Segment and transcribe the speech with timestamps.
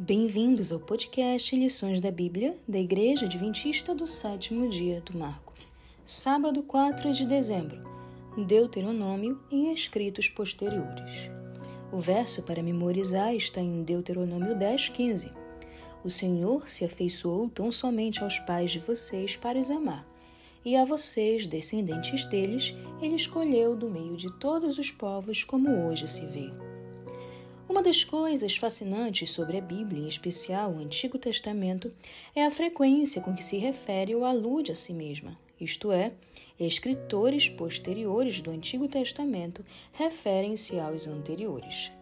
[0.00, 5.52] Bem-vindos ao podcast Lições da Bíblia da Igreja Adventista do Sétimo Dia do Marco.
[6.06, 7.80] Sábado 4 de dezembro.
[8.46, 11.28] Deuteronômio e escritos posteriores.
[11.90, 15.32] O verso para memorizar está em Deuteronômio 10, 15.
[16.04, 20.06] O Senhor se afeiçoou tão somente aos pais de vocês para os amar,
[20.64, 22.72] e a vocês, descendentes deles,
[23.02, 26.67] ele escolheu do meio de todos os povos, como hoje se vê.
[27.68, 31.92] Uma das coisas fascinantes sobre a Bíblia, em especial o Antigo Testamento,
[32.34, 36.12] é a frequência com que se refere ou alude a si mesma, isto é,
[36.58, 41.92] escritores posteriores do Antigo Testamento referem-se aos anteriores.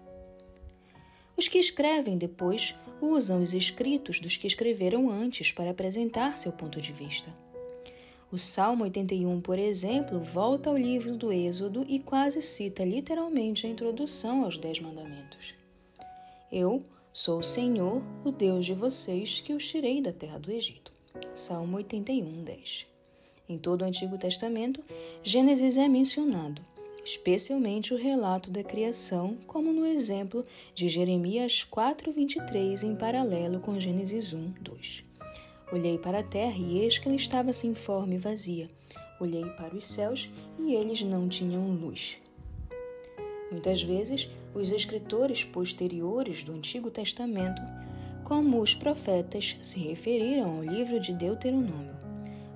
[1.36, 6.80] Os que escrevem depois usam os escritos dos que escreveram antes para apresentar seu ponto
[6.80, 7.34] de vista.
[8.30, 13.70] O Salmo 81, por exemplo, volta ao livro do Êxodo e quase cita literalmente a
[13.70, 15.54] introdução aos Dez Mandamentos.
[16.50, 16.80] Eu
[17.12, 20.92] sou o Senhor, o Deus de vocês, que os tirei da terra do Egito.
[21.34, 22.86] Salmo 81, 10.
[23.48, 24.80] Em todo o Antigo Testamento,
[25.24, 26.62] Gênesis é mencionado,
[27.04, 34.32] especialmente o relato da criação, como no exemplo de Jeremias 4:23 em paralelo com Gênesis
[34.32, 35.04] 1, 2.
[35.72, 38.68] Olhei para a terra e eis que ela estava sem forma e vazia.
[39.20, 42.18] Olhei para os céus e eles não tinham luz.
[43.50, 47.62] Muitas vezes, os escritores posteriores do Antigo Testamento,
[48.24, 51.94] como os profetas, se referiram ao livro de Deuteronômio,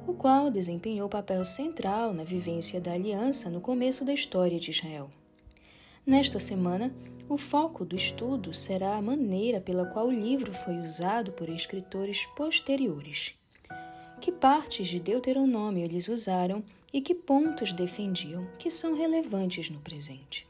[0.07, 5.09] o qual desempenhou papel central na vivência da aliança no começo da história de Israel.
[6.05, 6.93] Nesta semana,
[7.29, 12.27] o foco do estudo será a maneira pela qual o livro foi usado por escritores
[12.35, 13.35] posteriores.
[14.21, 20.50] Que partes de Deuteronômio eles usaram e que pontos defendiam que são relevantes no presente.